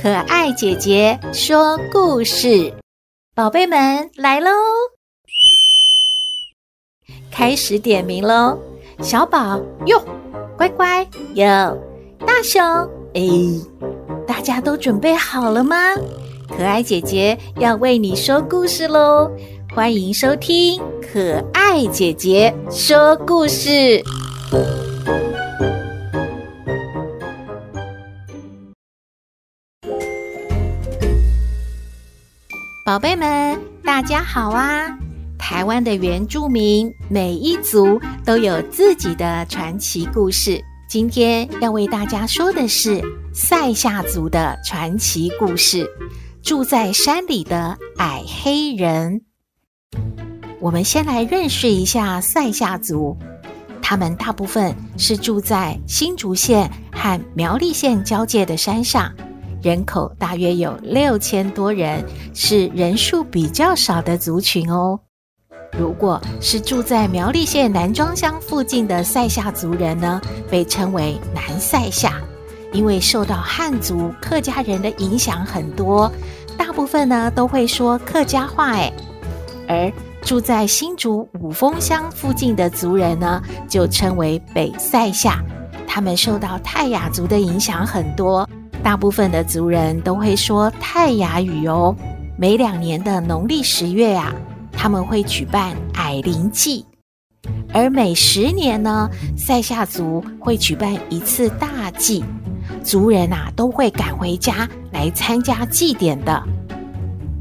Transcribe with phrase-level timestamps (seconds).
[0.00, 2.72] 可爱姐姐说故事，
[3.34, 4.50] 宝贝们来喽！
[7.30, 8.58] 开始点名喽，
[9.00, 10.02] 小宝哟，
[10.56, 11.78] 乖乖哟，
[12.26, 12.62] 大熊
[13.14, 13.22] 哎，
[14.26, 15.76] 大家都准备好了吗？
[16.48, 19.30] 可爱姐姐要为你说故事喽，
[19.70, 24.02] 欢迎收听可爱姐姐说故事。
[32.84, 34.88] 宝贝们，大家好啊！
[35.38, 40.60] 台湾的原住民每一族都有自己的传奇故事。
[40.88, 43.02] 今天要为大家说的是
[43.34, 45.86] 赛夏族的传奇故事——
[46.42, 49.27] 住在山里的矮黑人。
[50.60, 53.16] 我们先来认识一下赛夏族，
[53.80, 59.12] 他们大部分是住在新竹县和苗栗县交界的山上。
[59.62, 62.04] 人口大约有六千多人，
[62.34, 64.98] 是人数比较少的族群哦。
[65.78, 70.20] 如果是住在苗栗县南庄乡附近的赛夏族人呢，
[70.50, 72.20] 被称为南赛夏，
[72.72, 76.10] 因为受到汉族客家人的影响很多，
[76.56, 78.72] 大部分呢都会说客家话。
[78.72, 78.92] 诶，
[79.68, 85.44] 而住在新竹五峰乡附近的族人呢，就称为北塞夏，
[85.86, 88.48] 他们受到泰雅族的影响很多。
[88.82, 91.94] 大部分的族人都会说泰雅语哦。
[92.38, 94.32] 每两年的农历十月、啊，
[94.72, 96.84] 他们会举办矮灵祭；
[97.74, 102.24] 而每十年呢，塞夏族会举办一次大祭，
[102.82, 106.42] 族人啊都会赶回家来参加祭典的。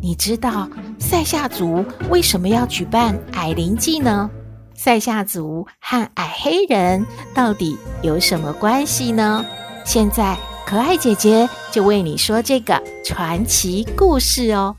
[0.00, 0.68] 你知道
[1.06, 4.30] 塞夏族为什么要举办矮灵祭呢？
[4.74, 9.44] 塞夏族和矮黑人到底有什么关系呢？
[9.84, 10.34] 现在。
[10.66, 14.74] 可爱姐姐就为你说这个传奇故事哦。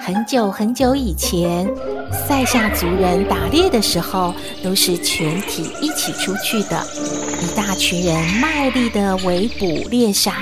[0.00, 1.68] 很久很久以前，
[2.12, 6.82] 塞夏族人打猎的时候都是全体一起出去的，
[7.42, 10.34] 一大群人卖力的围捕猎杀，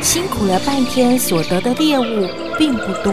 [0.00, 2.28] 辛苦了半天所得的猎物。
[2.58, 3.12] 并不多，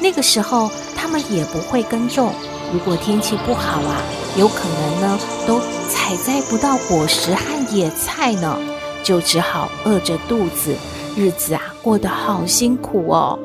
[0.00, 2.32] 那个时候他们也不会耕种。
[2.72, 4.02] 如果天气不好啊，
[4.36, 8.58] 有可能呢都采摘不到果实和野菜呢，
[9.04, 10.74] 就只好饿着肚子，
[11.16, 13.38] 日子啊过得好辛苦哦。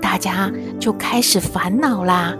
[0.00, 0.50] 大家
[0.80, 2.34] 就开始烦恼啦。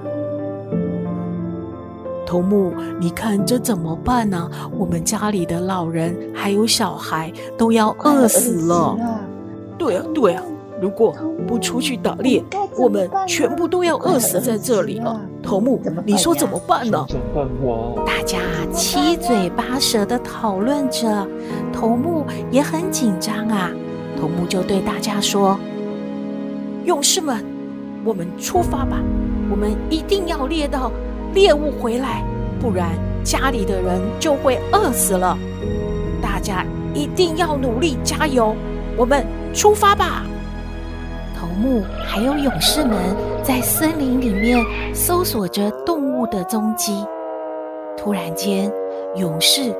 [2.26, 4.50] 头目，你看这怎么办呢？
[4.76, 8.96] 我们家里的老人还有小孩都要饿死了。
[9.78, 10.42] 对啊，对啊。
[10.78, 11.16] 如果
[11.48, 12.44] 不出去打猎，
[12.76, 15.18] 我们全部都要饿死在这里了。
[15.42, 17.06] 头目，你说怎么办呢？
[18.04, 18.38] 大家
[18.74, 21.26] 七嘴八舌的讨论着，
[21.72, 23.70] 头目也很紧张啊。
[24.20, 25.58] 头目就对大家说
[26.84, 27.42] ：“勇士们，
[28.04, 28.98] 我们出发吧！
[29.50, 30.90] 我们一定要猎到
[31.36, 32.24] 猎物回来，
[32.58, 32.88] 不然
[33.22, 35.36] 家里的人就会饿死了。
[36.22, 36.64] 大家
[36.94, 38.56] 一定要努力加油！
[38.96, 40.24] 我们出发吧！”
[41.38, 43.14] 头目还有勇士们
[43.44, 44.64] 在森林里面
[44.94, 47.04] 搜索着动物的踪迹。
[47.98, 48.72] 突然间，
[49.16, 49.70] 勇士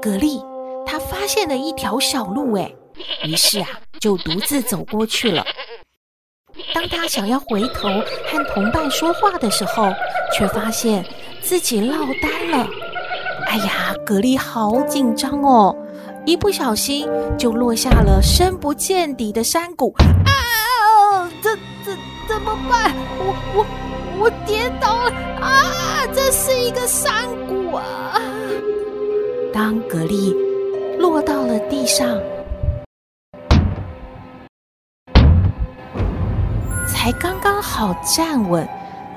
[0.00, 0.40] 蛤蜊
[0.86, 2.72] 他发现了一条小路，哎，
[3.24, 3.66] 于是啊，
[3.98, 5.44] 就独自走过去了。
[6.72, 7.88] 当他想要回头
[8.30, 9.90] 和同伴说话的时候，
[10.32, 11.04] 却发现
[11.40, 12.68] 自己落单了。
[13.46, 15.76] 哎呀，蛤蜊好紧张哦，
[16.24, 17.08] 一不小心
[17.38, 19.94] 就落下了深不见底的山谷。
[19.98, 21.92] 啊这这
[22.28, 22.94] 怎么办？
[23.18, 23.66] 我我
[24.20, 25.10] 我跌倒了
[25.40, 26.06] 啊！
[26.14, 28.20] 这是一个山谷啊！
[29.52, 30.34] 当蛤蜊
[30.98, 32.18] 落到了地上，
[36.86, 38.68] 才刚刚好站稳，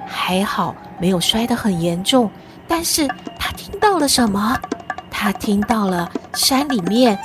[0.08, 2.30] 还好没有摔得很严重。
[2.68, 3.08] 但是
[3.40, 4.58] 他听到了什么？
[5.10, 7.18] 他听到了山里面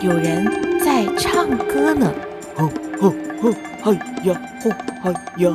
[0.00, 0.44] 有人
[0.84, 2.12] 在唱歌呢！
[2.56, 2.68] 吼
[3.00, 3.10] 吼
[3.42, 3.52] 吼！
[3.82, 3.94] 嘿
[4.24, 4.70] 呀，吼
[5.02, 5.50] 嘿呀，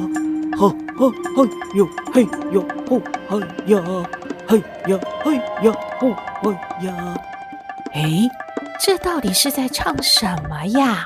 [0.58, 3.82] 吼吼嘿哟嘿哟吼嘿呀，
[4.48, 4.58] 嘿
[4.88, 6.52] 呀嘿呀吼嘿
[6.86, 7.18] 呀。
[7.94, 8.30] 哎，
[8.80, 11.06] 这到底是在唱什么呀？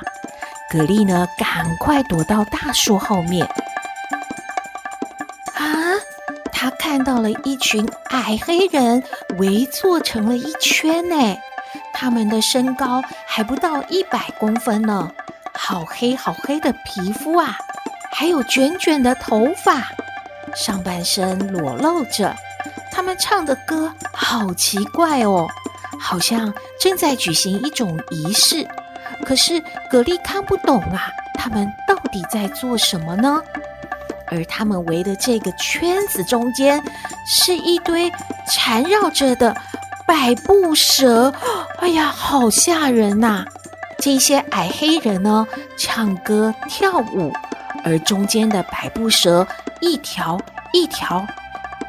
[0.70, 3.46] 蛤蜊呢，赶快躲到大树后面。
[6.96, 9.04] 看到了一群矮黑人
[9.36, 11.36] 围坐成了一圈呢。
[11.92, 15.12] 他们的身高还不到一百公分呢，
[15.52, 17.58] 好黑好黑的皮肤啊，
[18.10, 19.86] 还有卷卷的头发，
[20.54, 22.34] 上半身裸露着。
[22.90, 25.46] 他们唱的歌好奇怪哦，
[26.00, 26.50] 好像
[26.80, 28.66] 正在举行一种仪式。
[29.22, 29.60] 可是
[29.90, 33.42] 蛤蜊看不懂啊，他们到底在做什么呢？
[34.28, 36.82] 而他们围的这个圈子中间，
[37.26, 38.10] 是一堆
[38.50, 39.56] 缠绕着的
[40.06, 41.32] 百步蛇。
[41.78, 43.44] 哎呀，好吓人呐！
[43.98, 45.46] 这些矮黑人呢，
[45.76, 47.32] 唱歌跳舞，
[47.84, 49.46] 而中间的百步蛇
[49.80, 50.40] 一条
[50.72, 51.26] 一条。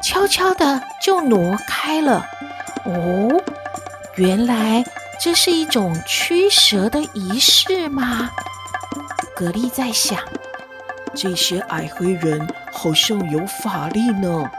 [0.02, 2.24] 悄悄的就挪开了。
[2.84, 3.42] 哦，
[4.14, 4.84] 原来
[5.20, 8.30] 这是一种驱蛇的仪式吗？
[9.36, 10.18] 蛤蜊在想，
[11.14, 14.50] 这些矮黑人好像有法力呢，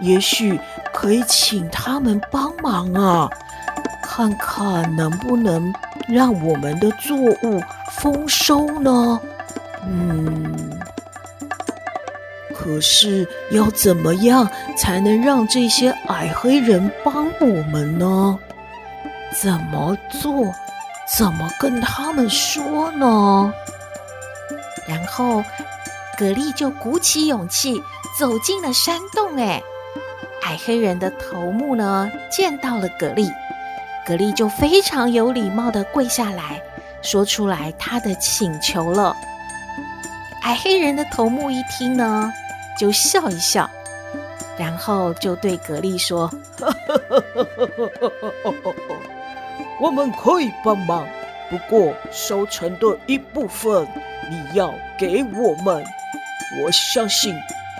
[0.00, 0.58] 也许
[0.92, 3.30] 可以请他们帮忙啊，
[4.02, 5.72] 看看能不能
[6.08, 7.62] 让我们的作物
[7.92, 9.20] 丰收呢？
[9.86, 10.78] 嗯。
[12.54, 14.46] 可是要怎么样
[14.76, 18.38] 才能让这些矮黑人帮我们呢？
[19.40, 20.52] 怎么做？
[21.16, 23.52] 怎么跟他们说呢？
[24.86, 25.42] 然后，
[26.18, 27.80] 蛤蜊就鼓起勇气
[28.18, 29.36] 走进了山洞。
[29.36, 29.62] 哎，
[30.42, 33.32] 矮黑人的头目呢，见到了蛤蜊，
[34.04, 36.60] 蛤蜊就非常有礼貌地跪下来，
[37.02, 39.16] 说出来他的请求了。
[40.42, 42.32] 矮黑人的头目一听呢，
[42.76, 43.70] 就笑一笑，
[44.58, 46.28] 然后就对蛤蜊说
[49.80, 51.06] ：“我们可以帮忙，
[51.48, 53.86] 不过收成的一部分
[54.28, 55.84] 你要给我们。
[56.62, 57.34] 我相信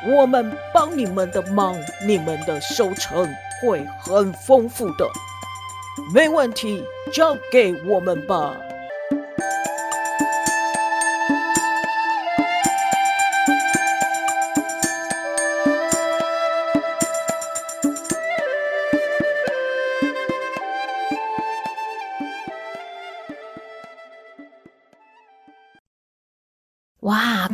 [0.07, 1.77] 我们帮你们的忙，
[2.07, 3.29] 你们的收成
[3.61, 5.09] 会很丰富的。
[6.13, 8.57] 没问题，交给我们吧。”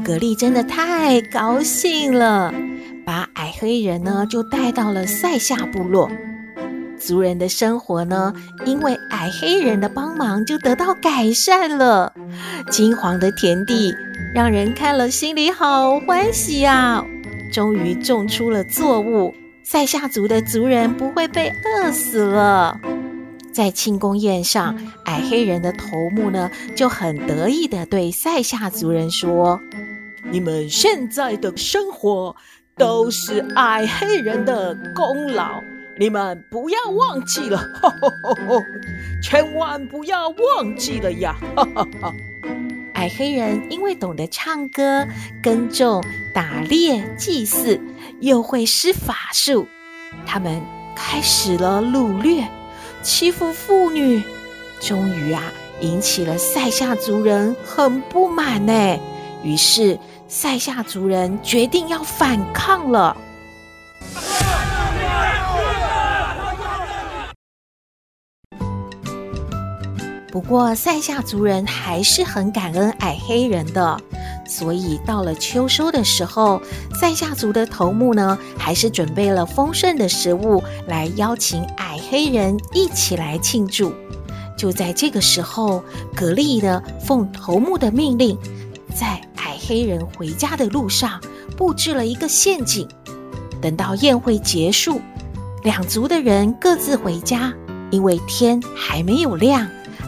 [0.04, 2.52] 哇，蛤蜊真的太高兴了，
[3.06, 6.10] 把矮黑人呢就带到了塞夏部落。
[6.98, 8.34] 族人的生活呢，
[8.66, 12.12] 因为矮黑人的帮忙就得到改善了。
[12.70, 13.94] 金黄的田地
[14.34, 17.02] 让人看了心里好欢喜呀！
[17.50, 22.78] 终于种出了作物，塞夏族的族人不会被饿死了。
[23.52, 29.60] 在庆功宴上，矮黑人的头目呢就很得意地对塞夏族人说
[30.30, 32.34] ：“你们现在的生活
[32.76, 35.60] 都是矮黑人的功劳，
[35.98, 38.62] 你们不要忘记了，呵呵呵呵，
[39.22, 42.14] 千万不要忘记了呀！”哈哈哈。
[42.94, 45.06] 矮黑人因为懂得唱歌、
[45.42, 47.78] 耕种、打猎、祭祀，
[48.20, 49.66] 又会施法术，
[50.24, 50.62] 他们
[50.96, 52.48] 开始了掳掠。
[53.02, 54.22] 欺负妇女，
[54.80, 58.98] 终于啊，引起了塞夏族人很不满呢。
[59.42, 59.98] 于是
[60.36, 63.16] 塞夏族人决定要反抗了。
[70.32, 73.96] 不过赛夏族人还是很感恩矮黑人的，
[74.44, 76.60] 所以到了秋收的时候，
[77.00, 83.94] 赛夏族的头目呢，还是准备了丰盛的食物来邀请矮黑人一起来庆祝。
[84.58, 88.36] 就在这个时候，格力呢，奉头目的命令，
[88.92, 89.20] 在
[89.66, 91.20] 黑人回家的路上
[91.56, 92.86] 布置了一个陷阱。
[93.60, 95.00] 等到宴会结束，
[95.62, 97.52] 两族的人各自回家，
[97.90, 99.66] 因为天还没有亮。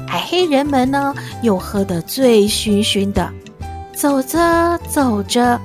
[0.09, 3.33] 矮黑人们呢，又喝得醉醺醺的，
[3.95, 5.61] 走着走着，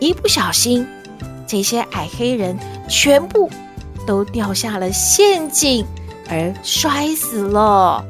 [0.00, 0.86] 一不小心，
[1.46, 3.48] 这些矮黑人全部
[4.06, 5.86] 都掉下了陷阱，
[6.28, 8.04] 而摔死了。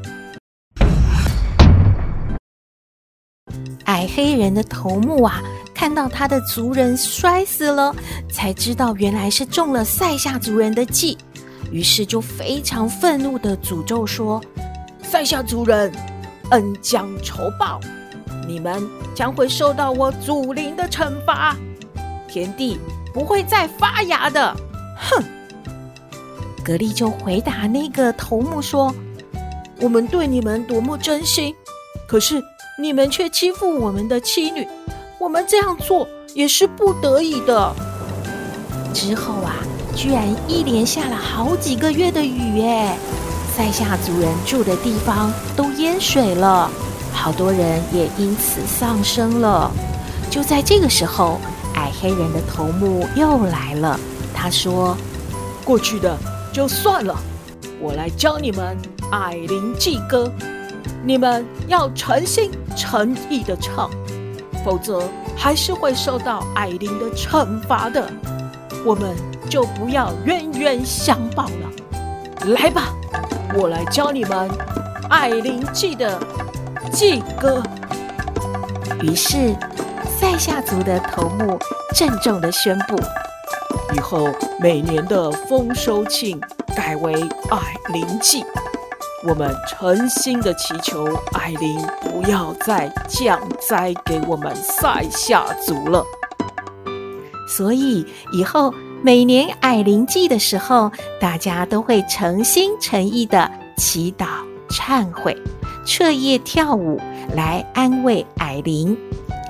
[3.87, 5.43] 矮黑人的头目啊，
[5.75, 7.95] 看到他的族人摔死了，
[8.31, 11.19] 才知道原来是中了塞夏族人的计，
[11.73, 14.41] 于是就非常愤怒地诅咒说。
[15.03, 15.93] 塞夏族人，
[16.51, 17.81] 恩将仇报，
[18.49, 18.83] 你们
[19.15, 21.57] 将会受到我祖灵的惩罚，
[22.29, 22.79] 田地
[23.15, 24.57] 不会再发芽的。
[24.97, 25.25] 哼！
[26.65, 28.93] 格力就回答那个头目说
[29.81, 31.55] ：“我们对你们多么真心，
[32.09, 32.43] 可是
[32.79, 34.69] 你们却欺负我们的妻女，
[35.19, 37.75] 我们这样做也是不得已的。”
[38.93, 39.57] 之后啊，
[39.95, 42.97] 居然一连下了好几个月的雨，哎。
[43.57, 46.71] 塞夏族人住的地方都淹水了，
[47.15, 49.71] 好多人也因此丧生了。
[50.31, 51.41] 就在这个时候，
[51.75, 53.99] 矮黑人的头目又来了。
[54.35, 54.95] 他说
[55.65, 56.15] ：“过去的
[56.53, 57.17] 就算了，
[57.81, 58.77] 我来教你们
[59.13, 60.31] 矮灵祭歌。
[61.03, 63.91] 你们要诚心诚意的唱，
[64.65, 65.03] 否则
[65.37, 68.09] 还是会受到矮灵的惩罚的。
[68.85, 69.17] 我们
[69.51, 72.55] 就不要冤冤相报了。
[72.55, 72.95] 来吧，
[73.55, 74.49] 我来教你们
[75.11, 76.21] 矮灵祭的
[76.93, 77.63] 祭歌。”
[79.03, 79.57] 于是。
[80.19, 81.59] 塞夏族的头目
[81.95, 82.99] 郑重地宣布：
[83.95, 84.27] 以后
[84.59, 86.41] 每年的丰收庆
[86.75, 87.13] 改为
[87.51, 87.59] 矮
[87.93, 88.43] 灵祭。
[89.29, 96.05] 我们诚心的祈求矮灵不要再降灾给我们赛夏族了。
[97.49, 104.27] 所以以后每年矮灵祭的时候，大家都会诚心诚意的祈祷、
[104.69, 105.37] 忏悔、
[105.85, 107.01] 彻夜跳舞
[107.35, 108.97] 来安慰矮灵。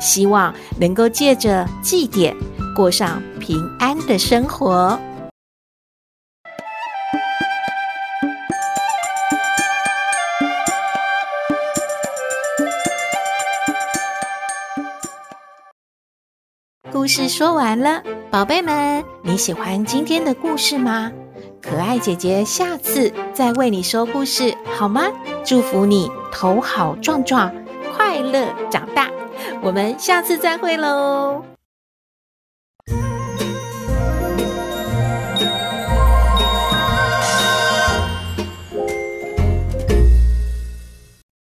[0.01, 2.35] 希望能够借着祭典
[2.75, 4.99] 过上平安的生活。
[17.07, 21.13] 故事说完了，宝贝们，你喜欢今天的故事吗？
[21.63, 25.05] 可爱姐姐下次再为你说故事，好吗？
[25.45, 27.55] 祝福你头好壮壮，
[27.95, 29.09] 快乐长大。
[29.63, 31.45] 我们下次再会喽。